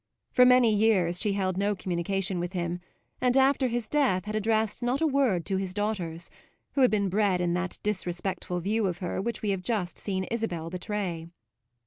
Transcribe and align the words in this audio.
For 0.31 0.45
many 0.45 0.73
years 0.73 1.21
she 1.21 1.33
held 1.33 1.57
no 1.57 1.75
communication 1.75 2.39
with 2.39 2.53
him 2.53 2.79
and 3.21 3.37
after 3.37 3.67
his 3.67 3.87
death 3.87 4.25
had 4.25 4.35
addressed 4.35 4.81
not 4.81 4.99
a 4.99 5.05
word 5.05 5.45
to 5.45 5.57
his 5.57 5.75
daughters, 5.75 6.31
who 6.71 6.81
had 6.81 6.89
been 6.89 7.07
bred 7.07 7.39
in 7.39 7.53
that 7.53 7.77
disrespectful 7.83 8.61
view 8.61 8.87
of 8.87 8.97
her 8.97 9.21
which 9.21 9.43
we 9.43 9.51
have 9.51 9.61
just 9.61 9.99
seen 9.99 10.23
Isabel 10.31 10.71
betray. 10.71 11.27